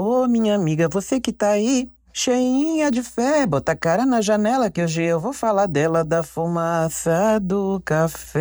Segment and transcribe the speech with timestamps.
[0.00, 4.70] Ô, minha amiga, você que tá aí, cheinha de fé, bota a cara na janela
[4.70, 8.38] que hoje eu vou falar dela da fumaça do café.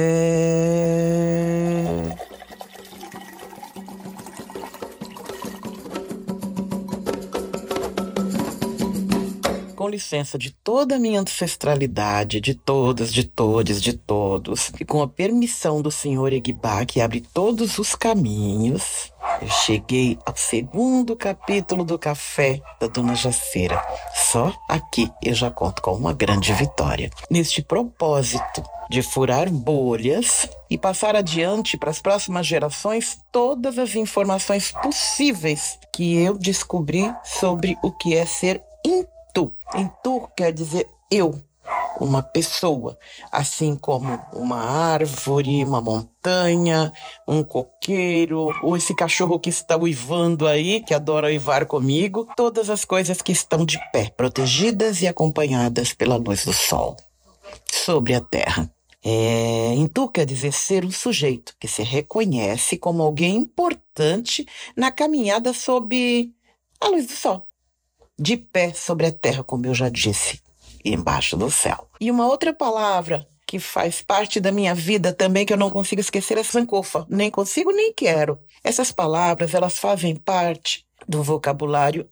[9.76, 15.02] com licença de toda a minha ancestralidade, de todas, de todos, de todos, e com
[15.02, 21.84] a permissão do senhor Eguibá, que abre todos os caminhos, eu cheguei ao segundo capítulo
[21.84, 23.82] do Café da Dona Jaceira.
[24.14, 27.10] Só aqui eu já conto com uma grande vitória.
[27.30, 34.72] Neste propósito de furar bolhas e passar adiante para as próximas gerações todas as informações
[34.72, 38.64] possíveis que eu descobri sobre o que é ser
[39.34, 39.54] tu.
[40.04, 41.40] tu quer dizer eu,
[42.00, 42.98] uma pessoa,
[43.32, 46.92] assim como uma árvore, uma montanha,
[47.28, 52.86] um coqueiro, ou esse cachorro que está uivando aí, que adora uivar comigo, todas as
[52.86, 56.96] coisas que estão de pé, protegidas e acompanhadas pela luz do sol
[57.72, 58.72] sobre a terra.
[59.04, 65.54] É, Intu quer dizer ser um sujeito que se reconhece como alguém importante na caminhada
[65.54, 66.32] sob
[66.82, 67.48] a luz do sol
[68.20, 70.42] de pé sobre a terra, como eu já disse,
[70.94, 71.88] embaixo do céu.
[72.00, 76.02] E uma outra palavra que faz parte da minha vida também que eu não consigo
[76.02, 77.06] esquecer é sankofa.
[77.10, 78.38] Nem consigo nem quero.
[78.64, 82.08] Essas palavras, elas fazem parte do vocabulário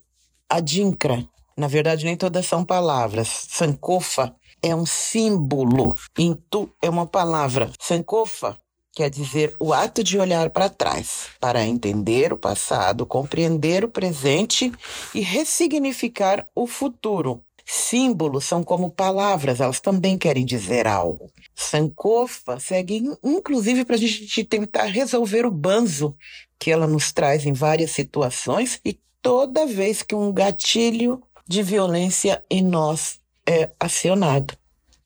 [0.48, 1.24] adinkra.
[1.56, 3.46] Na verdade, nem todas são palavras.
[3.48, 5.96] Sankofa é um símbolo.
[6.18, 7.70] Intu é uma palavra.
[7.80, 8.58] Sankofa
[8.94, 14.72] quer dizer o ato de olhar para trás, para entender o passado, compreender o presente
[15.14, 17.42] e ressignificar o futuro.
[17.68, 21.28] Símbolos são como palavras, elas também querem dizer algo.
[21.52, 26.16] Sankofa segue inclusive para a gente tentar resolver o banzo
[26.60, 32.44] que ela nos traz em várias situações e toda vez que um gatilho de violência
[32.48, 34.56] em nós é acionado.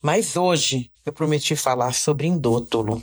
[0.03, 3.03] Mas hoje eu prometi falar sobre indótolo.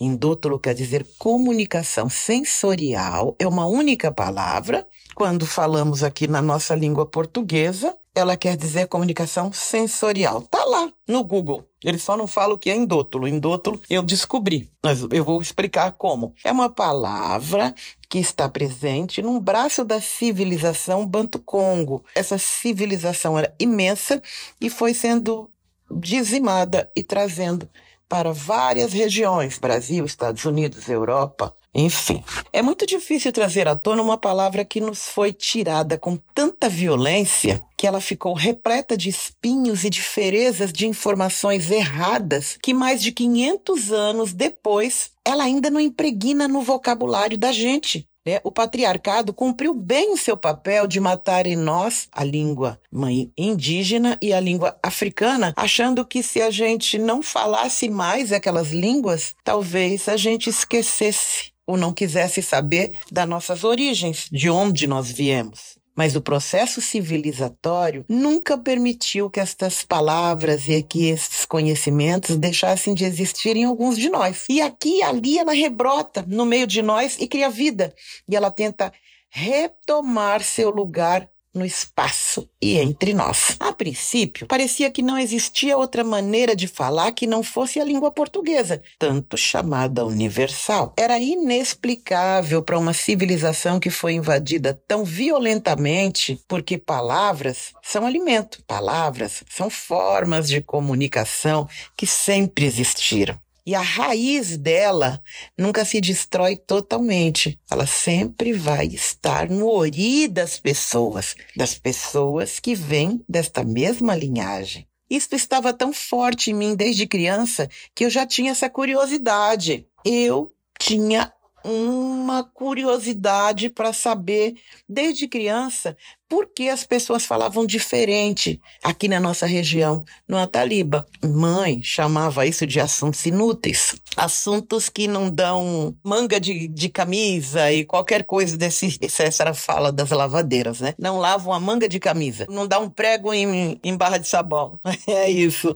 [0.00, 4.86] Indótolo quer dizer comunicação sensorial, é uma única palavra.
[5.14, 10.42] Quando falamos aqui na nossa língua portuguesa, ela quer dizer comunicação sensorial.
[10.42, 11.64] Tá lá no Google.
[11.82, 13.26] Ele só não fala o que é indótolo.
[13.26, 16.34] Indótolo eu descobri, mas eu vou explicar como.
[16.44, 17.74] É uma palavra
[18.08, 22.04] que está presente num braço da civilização Banto-Congo.
[22.14, 24.22] Essa civilização era imensa
[24.60, 25.50] e foi sendo
[25.90, 27.68] dizimada e trazendo
[28.08, 32.24] para várias regiões Brasil, Estados Unidos, Europa, enfim.
[32.52, 37.62] É muito difícil trazer à tona uma palavra que nos foi tirada com tanta violência
[37.76, 43.92] que ela ficou repleta de espinhos e diferezas de informações erradas que mais de 500
[43.92, 48.08] anos depois ela ainda não impregna no vocabulário da gente.
[48.28, 48.40] Né?
[48.44, 54.18] O patriarcado cumpriu bem o seu papel de matar em nós a língua mãe indígena
[54.20, 60.10] e a língua africana, achando que se a gente não falasse mais aquelas línguas, talvez
[60.10, 65.77] a gente esquecesse ou não quisesse saber das nossas origens, de onde nós viemos.
[65.98, 73.04] Mas o processo civilizatório nunca permitiu que estas palavras e que esses conhecimentos deixassem de
[73.04, 74.44] existir em alguns de nós.
[74.48, 77.92] E aqui e ali ela rebrota no meio de nós e cria vida.
[78.28, 78.92] E ela tenta
[79.28, 81.28] retomar seu lugar
[81.58, 83.56] no espaço e entre nós.
[83.58, 88.10] A princípio, parecia que não existia outra maneira de falar que não fosse a língua
[88.10, 90.94] portuguesa, tanto chamada universal.
[90.96, 99.42] Era inexplicável para uma civilização que foi invadida tão violentamente, porque palavras são alimento, palavras
[99.50, 103.38] são formas de comunicação que sempre existiram.
[103.68, 105.22] E a raiz dela
[105.54, 107.60] nunca se destrói totalmente.
[107.70, 114.88] Ela sempre vai estar no ori das pessoas, das pessoas que vêm desta mesma linhagem.
[115.10, 119.86] Isto estava tão forte em mim desde criança que eu já tinha essa curiosidade.
[120.02, 121.30] Eu tinha
[121.62, 124.54] uma curiosidade para saber,
[124.88, 125.94] desde criança,
[126.28, 131.06] por que as pessoas falavam diferente aqui na nossa região, no Ataliba.
[131.24, 133.96] Mãe chamava isso de assuntos inúteis.
[134.16, 138.98] Assuntos que não dão manga de, de camisa e qualquer coisa desse.
[139.02, 140.94] Essa era a fala das lavadeiras, né?
[140.98, 142.46] Não lavam a manga de camisa.
[142.48, 144.78] Não dá um prego em, em barra de sabão.
[145.08, 145.74] É isso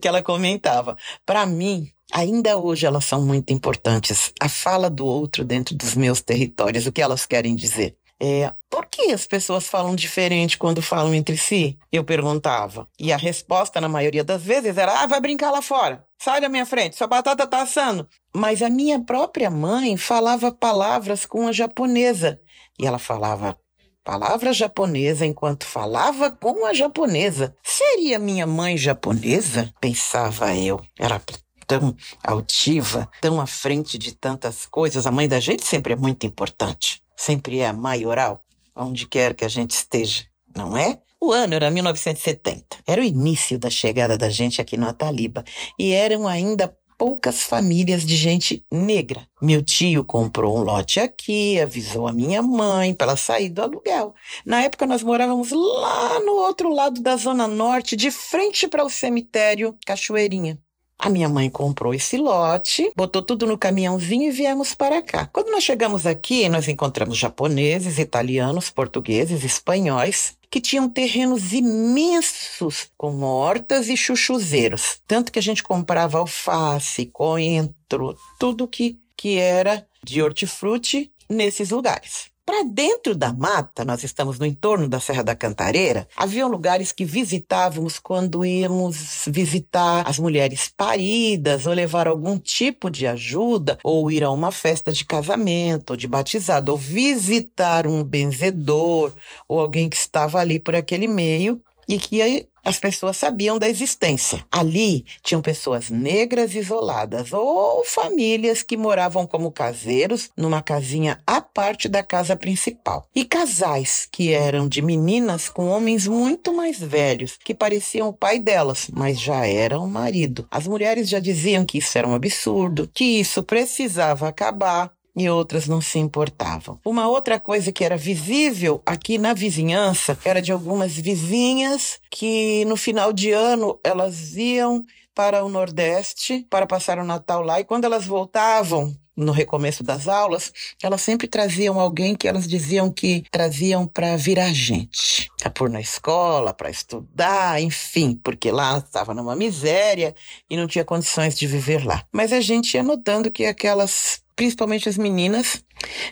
[0.00, 0.96] que ela comentava.
[1.26, 4.32] Para mim, Ainda hoje elas são muito importantes.
[4.40, 7.96] A fala do outro dentro dos meus territórios, o que elas querem dizer.
[8.20, 8.52] É,
[8.94, 11.76] que as pessoas falam diferente quando falam entre si?
[11.90, 12.88] Eu perguntava.
[12.98, 16.06] E a resposta, na maioria das vezes, era: ah, vai brincar lá fora.
[16.16, 18.08] Sai da minha frente, sua batata tá assando.
[18.34, 22.40] Mas a minha própria mãe falava palavras com a japonesa.
[22.78, 23.58] E ela falava
[24.04, 27.56] palavra japonesa enquanto falava com a japonesa.
[27.64, 29.72] Seria minha mãe japonesa?
[29.80, 30.80] Pensava eu.
[30.98, 31.20] Era
[31.66, 35.06] tão altiva, tão à frente de tantas coisas.
[35.06, 37.02] A mãe da gente sempre é muito importante.
[37.16, 38.43] Sempre é a maioral,
[38.76, 40.24] onde quer que a gente esteja,
[40.54, 40.98] não é?
[41.20, 42.78] O ano era 1970.
[42.86, 45.42] Era o início da chegada da gente aqui no Ataliba.
[45.78, 49.26] E eram ainda poucas famílias de gente negra.
[49.40, 54.14] Meu tio comprou um lote aqui, avisou a minha mãe para ela sair do aluguel.
[54.44, 58.90] Na época nós morávamos lá no outro lado da zona norte, de frente para o
[58.90, 60.58] cemitério Cachoeirinha.
[61.04, 65.28] A minha mãe comprou esse lote, botou tudo no caminhãozinho e viemos para cá.
[65.30, 73.20] Quando nós chegamos aqui, nós encontramos japoneses, italianos, portugueses, espanhóis, que tinham terrenos imensos com
[73.20, 74.98] hortas e chuchuzeiros.
[75.06, 82.33] Tanto que a gente comprava alface, coentro, tudo que, que era de hortifruti nesses lugares.
[82.46, 87.02] Para dentro da mata, nós estamos no entorno da Serra da Cantareira, haviam lugares que
[87.02, 94.22] visitávamos quando íamos visitar as mulheres paridas, ou levar algum tipo de ajuda, ou ir
[94.22, 99.14] a uma festa de casamento, ou de batizado, ou visitar um benzedor,
[99.48, 104.44] ou alguém que estava ali por aquele meio e que as pessoas sabiam da existência.
[104.50, 111.88] Ali tinham pessoas negras isoladas ou famílias que moravam como caseiros numa casinha à parte
[111.88, 113.06] da casa principal.
[113.14, 118.38] E casais que eram de meninas com homens muito mais velhos, que pareciam o pai
[118.38, 120.46] delas, mas já eram o marido.
[120.50, 125.66] As mulheres já diziam que isso era um absurdo, que isso precisava acabar, e outras
[125.66, 126.78] não se importavam.
[126.84, 132.76] Uma outra coisa que era visível aqui na vizinhança era de algumas vizinhas que no
[132.76, 134.84] final de ano elas iam
[135.14, 140.08] para o Nordeste para passar o Natal lá e quando elas voltavam no recomeço das
[140.08, 140.52] aulas,
[140.82, 145.80] elas sempre traziam alguém que elas diziam que traziam para virar gente, para pôr na
[145.80, 150.14] escola, para estudar, enfim, porque lá estava numa miséria
[150.50, 152.04] e não tinha condições de viver lá.
[152.12, 155.64] Mas a gente ia notando que aquelas principalmente as meninas,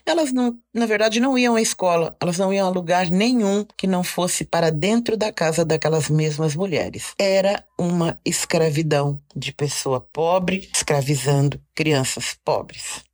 [0.04, 3.86] elas não, na verdade, não iam à escola, elas não iam a lugar nenhum que
[3.86, 7.14] não fosse para dentro da casa daquelas mesmas mulheres.
[7.18, 13.04] Era uma escravidão de pessoa pobre escravizando crianças pobres.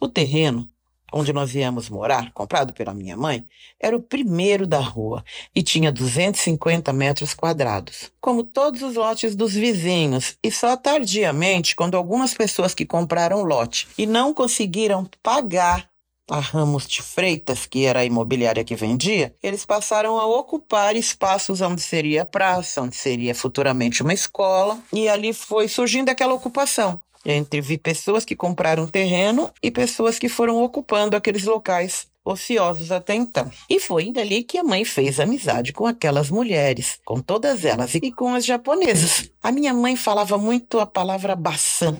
[0.00, 0.71] O terreno
[1.12, 3.44] onde nós íamos morar, comprado pela minha mãe,
[3.78, 5.24] era o primeiro da rua
[5.54, 10.36] e tinha 250 metros quadrados, como todos os lotes dos vizinhos.
[10.42, 15.92] E só tardiamente, quando algumas pessoas que compraram lote e não conseguiram pagar
[16.30, 21.60] a Ramos de Freitas, que era a imobiliária que vendia, eles passaram a ocupar espaços
[21.60, 27.78] onde seria praça, onde seria futuramente uma escola, e ali foi surgindo aquela ocupação entre
[27.78, 33.50] pessoas que compraram terreno e pessoas que foram ocupando aqueles locais ociosos até então.
[33.68, 38.12] E foi dali que a mãe fez amizade com aquelas mulheres, com todas elas e
[38.12, 39.30] com as japonesas.
[39.42, 41.98] A minha mãe falava muito a palavra baçã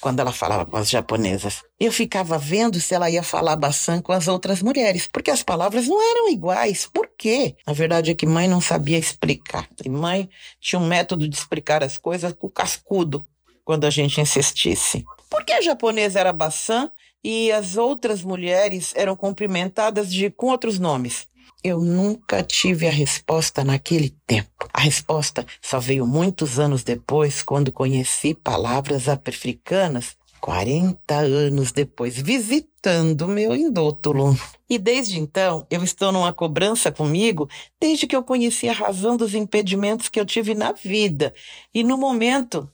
[0.00, 1.62] quando ela falava com as japonesas.
[1.80, 5.88] Eu ficava vendo se ela ia falar baçã com as outras mulheres, porque as palavras
[5.88, 6.88] não eram iguais.
[6.92, 7.56] Por quê?
[7.66, 9.68] A verdade é que mãe não sabia explicar.
[9.84, 10.28] E mãe
[10.60, 13.26] tinha um método de explicar as coisas com cascudo
[13.66, 15.04] quando a gente insistisse.
[15.28, 16.90] Por que a japonesa era Bassan
[17.22, 21.28] e as outras mulheres eram cumprimentadas de, com outros nomes?
[21.64, 24.68] Eu nunca tive a resposta naquele tempo.
[24.72, 33.26] A resposta só veio muitos anos depois, quando conheci palavras africanas 40 anos depois, visitando
[33.26, 34.38] meu indótulo.
[34.70, 37.48] E desde então, eu estou numa cobrança comigo,
[37.80, 41.34] desde que eu conheci a razão dos impedimentos que eu tive na vida.
[41.74, 42.70] E no momento,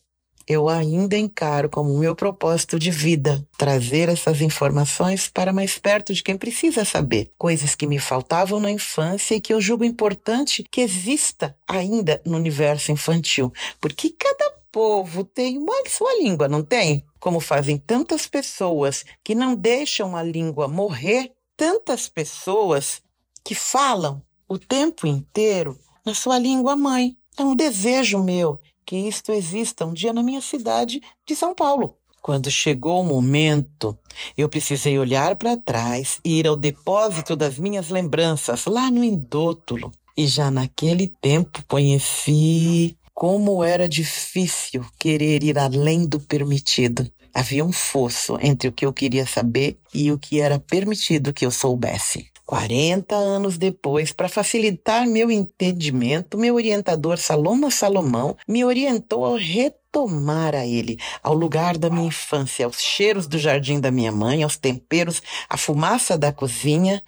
[0.46, 6.22] eu ainda encaro como meu propósito de vida trazer essas informações para mais perto de
[6.22, 10.80] quem precisa saber, coisas que me faltavam na infância e que eu julgo importante que
[10.80, 17.04] exista ainda no universo infantil, porque cada povo tem uma sua língua, não tem?
[17.20, 23.02] Como fazem tantas pessoas que não deixam a língua morrer, tantas pessoas
[23.44, 27.16] que falam o tempo inteiro na sua língua mãe.
[27.38, 31.96] É um desejo meu que isto exista um dia na minha cidade de São Paulo.
[32.22, 33.98] Quando chegou o momento,
[34.38, 39.90] eu precisei olhar para trás e ir ao depósito das minhas lembranças lá no Indótulo.
[40.16, 47.10] E já naquele tempo conheci como era difícil querer ir além do permitido.
[47.34, 51.44] Havia um fosso entre o que eu queria saber e o que era permitido que
[51.44, 52.31] eu soubesse.
[52.46, 60.54] 40 anos depois, para facilitar meu entendimento, meu orientador Saloma Salomão me orientou a retomar
[60.54, 64.56] a ele, ao lugar da minha infância, aos cheiros do jardim da minha mãe, aos
[64.56, 67.02] temperos, à fumaça da cozinha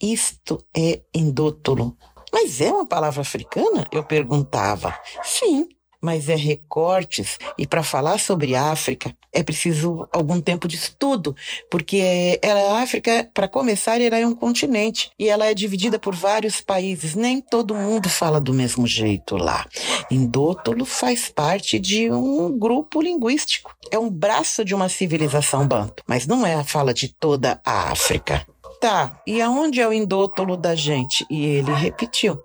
[0.00, 1.96] Isto é indótolo.
[2.32, 3.86] Mas é uma palavra africana?
[3.90, 4.94] Eu perguntava.
[5.24, 5.68] Sim,
[6.00, 11.34] mas é recortes, e para falar sobre África é preciso algum tempo de estudo,
[11.70, 16.14] porque ela, a África, para começar, ela é um continente e ela é dividida por
[16.14, 17.14] vários países.
[17.14, 19.66] Nem todo mundo fala do mesmo jeito lá.
[20.10, 26.26] Indótolo faz parte de um grupo linguístico, é um braço de uma civilização banto, mas
[26.26, 28.46] não é a fala de toda a África.
[28.80, 31.26] Tá, e aonde é o indótolo da gente?
[31.28, 32.40] E ele repetiu: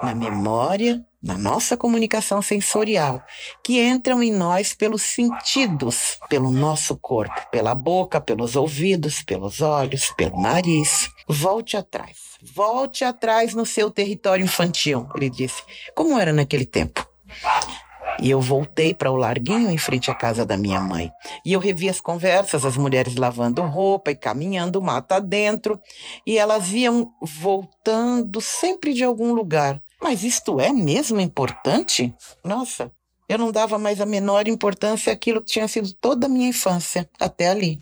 [0.00, 3.24] na memória, na nossa comunicação sensorial,
[3.64, 10.12] que entram em nós pelos sentidos, pelo nosso corpo, pela boca, pelos ouvidos, pelos olhos,
[10.18, 11.08] pelo nariz.
[11.26, 12.18] Volte atrás,
[12.54, 15.62] volte atrás no seu território infantil, ele disse.
[15.94, 17.08] Como era naquele tempo?
[18.20, 21.10] E eu voltei para o larguinho em frente à casa da minha mãe.
[21.44, 25.80] E eu revi as conversas, as mulheres lavando roupa e caminhando mata dentro.
[26.26, 29.80] E elas iam voltando sempre de algum lugar.
[30.02, 32.14] Mas isto é mesmo importante?
[32.44, 32.92] Nossa,
[33.28, 37.08] eu não dava mais a menor importância àquilo que tinha sido toda a minha infância,
[37.18, 37.80] até ali.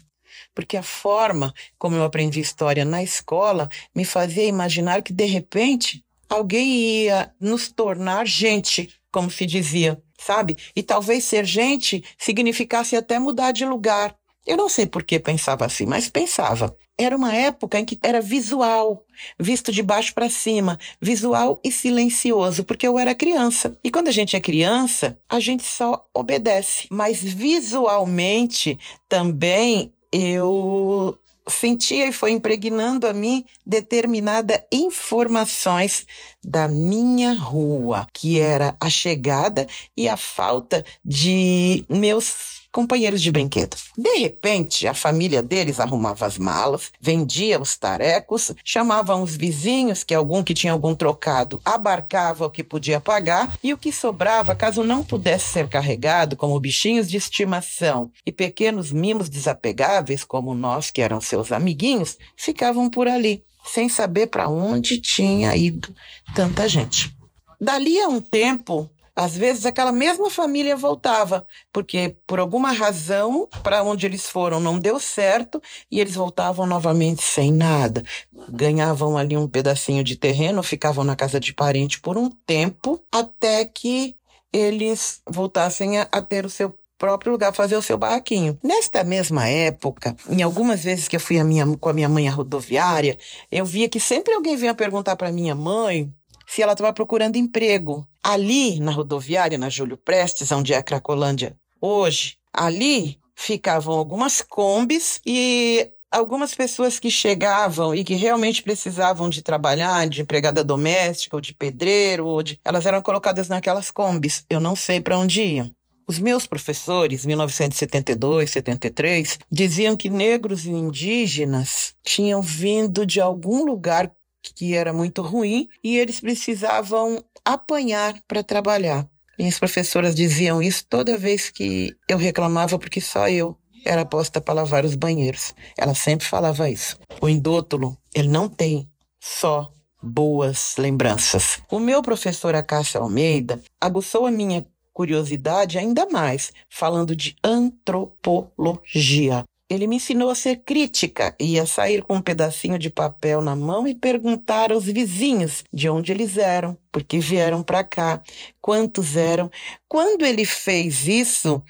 [0.55, 6.05] Porque a forma como eu aprendi história na escola me fazia imaginar que, de repente,
[6.29, 10.57] alguém ia nos tornar gente, como se dizia, sabe?
[10.75, 14.17] E talvez ser gente significasse até mudar de lugar.
[14.47, 16.77] Eu não sei por que pensava assim, mas pensava.
[16.99, 19.05] Era uma época em que era visual,
[19.39, 23.77] visto de baixo para cima, visual e silencioso, porque eu era criança.
[23.83, 26.87] E quando a gente é criança, a gente só obedece.
[26.91, 31.19] Mas visualmente também eu
[31.49, 36.07] sentia e foi impregnando a mim determinada informações
[36.45, 43.77] da minha rua, que era a chegada e a falta de meus companheiros de brinquedo.
[43.97, 50.15] De repente, a família deles arrumava as malas, vendia os tarecos, chamavam os vizinhos, que
[50.15, 54.83] algum que tinha algum trocado abarcava o que podia pagar, e o que sobrava, caso
[54.83, 61.03] não pudesse ser carregado, como bichinhos de estimação e pequenos mimos desapegáveis, como nós que
[61.03, 65.95] eram seus amiguinhos, ficavam por ali, sem saber para onde tinha ido
[66.35, 67.15] tanta gente.
[67.61, 73.83] Dali a um tempo, às vezes aquela mesma família voltava, porque por alguma razão, para
[73.83, 78.03] onde eles foram não deu certo e eles voltavam novamente sem nada.
[78.49, 83.65] Ganhavam ali um pedacinho de terreno, ficavam na casa de parente por um tempo, até
[83.65, 84.17] que
[84.53, 88.57] eles voltassem a, a ter o seu próprio lugar, fazer o seu barraquinho.
[88.63, 92.29] Nesta mesma época, em algumas vezes que eu fui a minha, com a minha mãe
[92.29, 93.19] à rodoviária,
[93.51, 96.15] eu via que sempre alguém vinha perguntar para minha mãe
[96.53, 98.07] se ela estava procurando emprego.
[98.23, 105.19] Ali, na rodoviária, na Júlio Prestes, onde é a Cracolândia hoje, ali ficavam algumas combis
[105.25, 111.41] e algumas pessoas que chegavam e que realmente precisavam de trabalhar, de empregada doméstica ou
[111.41, 112.61] de pedreiro, ou de...
[112.63, 114.45] elas eram colocadas naquelas combis.
[114.51, 115.71] Eu não sei para onde iam.
[116.07, 124.13] Os meus professores, 1972, 73, diziam que negros e indígenas tinham vindo de algum lugar
[124.43, 129.09] que era muito ruim e eles precisavam apanhar para trabalhar.
[129.39, 134.55] Minhas professoras diziam isso toda vez que eu reclamava porque só eu era posta para
[134.55, 135.55] lavar os banheiros.
[135.77, 136.99] Ela sempre falava isso.
[137.21, 138.89] O indótolo, ele não tem
[139.21, 139.73] só
[140.03, 141.61] boas lembranças.
[141.71, 149.45] O meu professor Acácio Almeida aguçou a minha curiosidade ainda mais, falando de antropologia.
[149.73, 153.57] Ele me ensinou a ser crítica e a sair com um pedacinho de papel na
[153.57, 158.23] mão e perguntar aos vizinhos de onde eles eram, porque vieram para cá,
[158.61, 159.51] quantos eram.
[159.89, 161.63] Quando ele fez isso,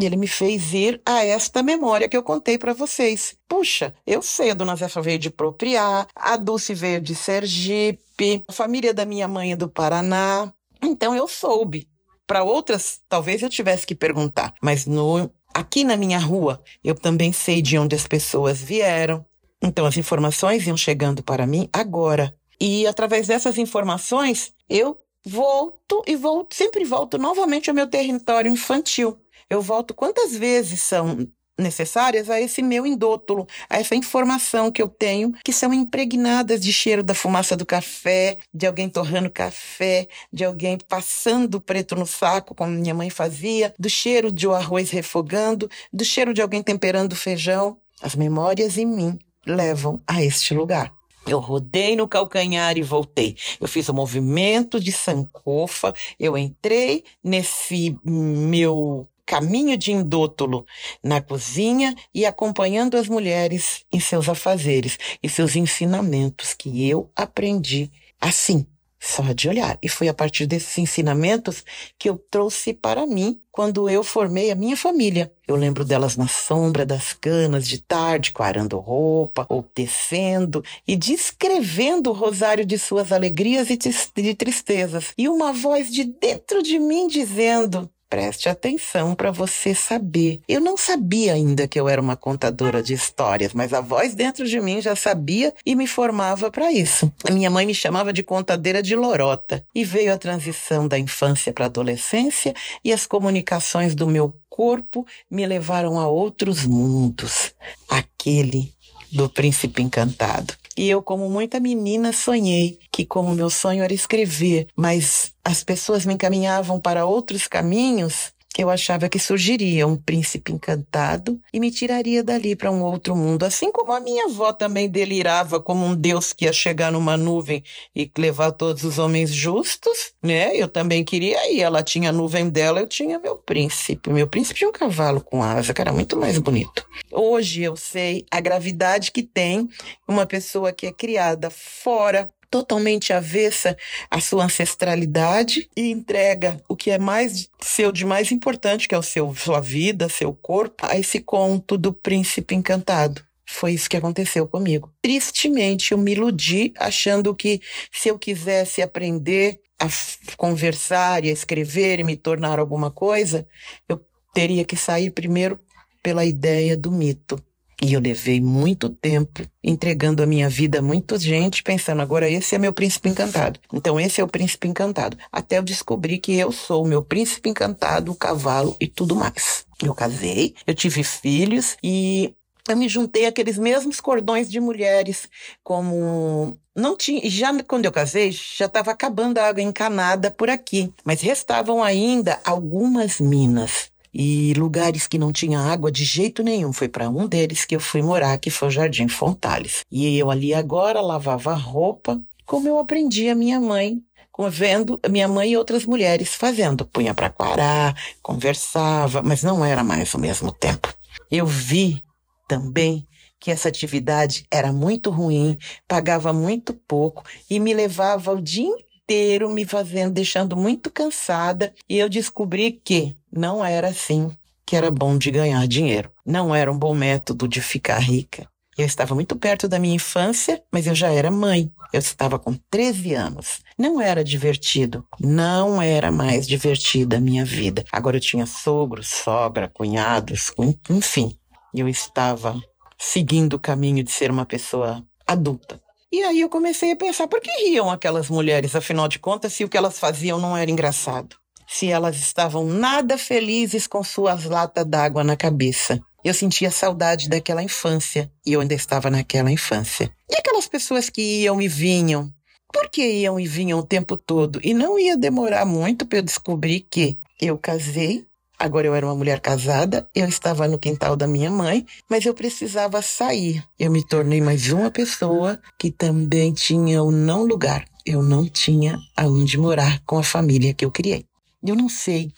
[0.00, 3.36] ele me fez ir a esta memória que eu contei para vocês.
[3.48, 8.52] Puxa, eu sei, a dona Zefa veio de Propriá, a Dulce veio de Sergipe, a
[8.52, 10.52] família da minha mãe é do Paraná.
[10.80, 11.88] Então eu soube.
[12.24, 17.32] Para outras, talvez eu tivesse que perguntar, mas no Aqui na minha rua, eu também
[17.32, 19.26] sei de onde as pessoas vieram.
[19.60, 22.32] Então, as informações iam chegando para mim agora.
[22.60, 24.96] E através dessas informações, eu
[25.26, 29.18] volto e volto, sempre volto novamente ao meu território infantil.
[29.50, 31.26] Eu volto quantas vezes são
[31.58, 36.72] necessárias a esse meu indótolo, a essa informação que eu tenho, que são impregnadas de
[36.72, 42.54] cheiro da fumaça do café, de alguém torrando café, de alguém passando preto no saco,
[42.54, 47.16] como minha mãe fazia, do cheiro de o arroz refogando, do cheiro de alguém temperando
[47.16, 47.76] feijão.
[48.00, 50.92] As memórias em mim levam a este lugar.
[51.26, 53.36] Eu rodei no calcanhar e voltei.
[53.60, 60.64] Eu fiz o um movimento de sankofa, eu entrei nesse meu caminho de indótolo
[61.04, 67.92] na cozinha e acompanhando as mulheres em seus afazeres e seus ensinamentos que eu aprendi
[68.18, 68.66] assim,
[68.98, 69.78] só de olhar.
[69.82, 71.62] E foi a partir desses ensinamentos
[71.98, 75.30] que eu trouxe para mim quando eu formei a minha família.
[75.46, 82.08] Eu lembro delas na sombra das canas de tarde, quarando roupa, ou tecendo e descrevendo
[82.08, 85.12] o rosário de suas alegrias e de tristezas.
[85.18, 90.40] E uma voz de dentro de mim dizendo: Preste atenção para você saber.
[90.48, 94.46] Eu não sabia ainda que eu era uma contadora de histórias, mas a voz dentro
[94.46, 97.12] de mim já sabia e me formava para isso.
[97.28, 101.52] A minha mãe me chamava de contadeira de lorota e veio a transição da infância
[101.52, 107.54] para a adolescência e as comunicações do meu corpo me levaram a outros mundos.
[107.90, 108.72] Aquele
[109.12, 110.54] do príncipe encantado.
[110.78, 116.06] E eu, como muita menina, sonhei que, como meu sonho era escrever, mas as pessoas
[116.06, 122.24] me encaminhavam para outros caminhos, eu achava que surgiria um príncipe encantado e me tiraria
[122.24, 126.32] dali para um outro mundo, assim como a minha avó também delirava como um deus
[126.32, 127.62] que ia chegar numa nuvem
[127.94, 130.56] e levar todos os homens justos, né?
[130.56, 131.60] Eu também queria ir.
[131.60, 134.10] Ela tinha a nuvem dela, eu tinha meu príncipe.
[134.10, 136.84] Meu príncipe tinha um cavalo com asa, que era muito mais bonito.
[137.12, 139.68] Hoje eu sei a gravidade que tem
[140.08, 143.76] uma pessoa que é criada fora totalmente avessa
[144.10, 148.98] à sua ancestralidade e entrega o que é mais seu de mais importante, que é
[148.98, 153.22] o seu sua vida, seu corpo, a esse conto do príncipe encantado.
[153.46, 154.92] Foi isso que aconteceu comigo.
[155.00, 159.88] Tristemente, eu me iludi achando que se eu quisesse aprender a
[160.36, 163.46] conversar e a escrever e me tornar alguma coisa,
[163.88, 165.58] eu teria que sair primeiro
[166.02, 167.42] pela ideia do mito.
[167.80, 172.56] E eu levei muito tempo entregando a minha vida a muita gente, pensando, agora esse
[172.56, 173.60] é meu príncipe encantado.
[173.72, 175.16] Então esse é o príncipe encantado.
[175.30, 179.64] Até eu descobri que eu sou o meu príncipe encantado, o cavalo e tudo mais.
[179.80, 182.34] Eu casei, eu tive filhos e
[182.68, 185.28] eu me juntei àqueles mesmos cordões de mulheres,
[185.62, 190.92] como não tinha, já quando eu casei, já estava acabando a água encanada por aqui,
[191.04, 196.72] mas restavam ainda algumas minas e lugares que não tinha água de jeito nenhum.
[196.72, 199.84] Foi para um deles que eu fui morar, que foi o Jardim Fontales.
[199.90, 204.02] E eu ali agora lavava roupa, como eu aprendi a minha mãe
[204.48, 206.84] vendo minha mãe e outras mulheres fazendo.
[206.84, 210.94] Punha para quarar, conversava, mas não era mais ao mesmo tempo.
[211.28, 212.04] Eu vi
[212.46, 213.04] também
[213.40, 218.74] que essa atividade era muito ruim, pagava muito pouco e me levava o dia
[219.08, 224.30] inteiro me fazendo, deixando muito cansada, e eu descobri que não era assim
[224.66, 226.10] que era bom de ganhar dinheiro.
[226.26, 228.46] Não era um bom método de ficar rica.
[228.76, 231.72] Eu estava muito perto da minha infância, mas eu já era mãe.
[231.90, 233.60] Eu estava com 13 anos.
[233.78, 235.06] Não era divertido.
[235.18, 237.82] Não era mais divertida a minha vida.
[237.90, 240.52] Agora eu tinha sogro, sogra, cunhados,
[240.90, 241.34] enfim.
[241.74, 242.54] Eu estava
[242.98, 245.80] seguindo o caminho de ser uma pessoa adulta.
[246.10, 249.64] E aí eu comecei a pensar, por que riam aquelas mulheres, afinal de contas, se
[249.64, 251.36] o que elas faziam não era engraçado?
[251.66, 256.00] Se elas estavam nada felizes com suas latas d'água na cabeça.
[256.24, 260.10] Eu sentia saudade daquela infância, e eu ainda estava naquela infância.
[260.30, 262.32] E aquelas pessoas que iam e vinham?
[262.72, 264.60] Por que iam e vinham o tempo todo?
[264.64, 268.26] E não ia demorar muito para eu descobrir que eu casei,
[268.58, 272.34] Agora eu era uma mulher casada, eu estava no quintal da minha mãe, mas eu
[272.34, 273.62] precisava sair.
[273.78, 277.84] Eu me tornei mais uma pessoa que também tinha o não lugar.
[278.04, 281.24] Eu não tinha aonde morar com a família que eu criei.
[281.64, 282.32] Eu não sei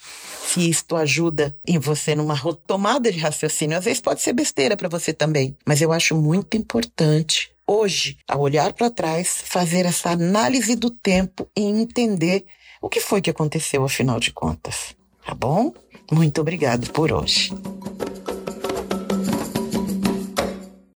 [0.46, 3.78] se isto ajuda em você numa tomada de raciocínio.
[3.78, 8.40] Às vezes pode ser besteira para você também, mas eu acho muito importante hoje, ao
[8.40, 12.44] olhar para trás, fazer essa análise do tempo e entender
[12.82, 14.96] o que foi que aconteceu afinal de contas.
[15.24, 15.72] Tá bom?
[16.10, 17.52] Muito obrigado por hoje.